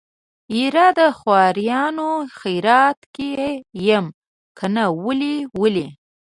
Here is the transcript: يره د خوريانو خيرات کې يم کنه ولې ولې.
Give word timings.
يره 0.59 0.87
د 0.97 0.99
خوريانو 1.17 2.09
خيرات 2.39 2.99
کې 3.15 3.29
يم 3.87 4.05
کنه 4.57 4.83
ولې 5.03 5.35
ولې. 5.59 5.87